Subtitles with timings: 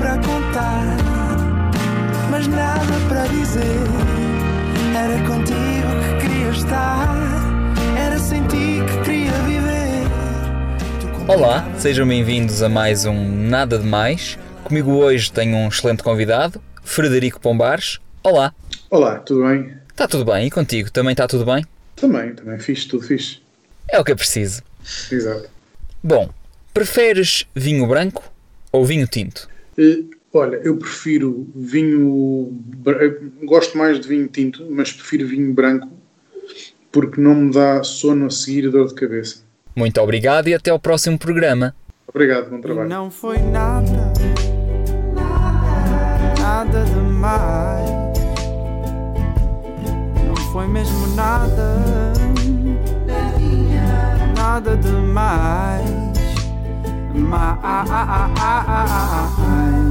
[0.00, 0.96] para contar,
[2.30, 3.60] mas nada para dizer.
[4.96, 7.14] Era contigo que queria estar,
[7.98, 10.08] era sem ti que queria viver.
[11.28, 14.38] Olá, sejam bem-vindos a mais um Nada de Mais.
[14.64, 18.00] Comigo hoje tenho um excelente convidado, Frederico Pombares.
[18.24, 18.54] Olá.
[18.88, 19.76] Olá, tudo bem?
[19.90, 20.46] Está tudo bem?
[20.46, 20.90] E contigo?
[20.90, 21.62] Também está tudo bem?
[21.94, 23.42] Também, também fixe, tudo fixe.
[23.86, 24.62] É o que é preciso.
[25.12, 25.50] Exato.
[26.02, 26.30] Bom,
[26.72, 28.24] preferes vinho branco
[28.72, 29.50] ou vinho tinto?
[29.80, 32.60] Uh, olha, eu prefiro vinho.
[33.44, 36.00] Gosto mais de vinho tinto, mas prefiro vinho branco
[36.92, 39.42] porque não me dá sono a seguir e dor de cabeça.
[39.74, 41.74] Muito obrigado e até ao próximo programa.
[42.08, 42.88] Obrigado, bom trabalho.
[42.88, 44.12] Não foi nada,
[46.40, 47.90] nada demais.
[50.26, 52.12] Não foi mesmo nada,
[54.36, 55.79] nada demais.
[57.30, 59.89] my eyes.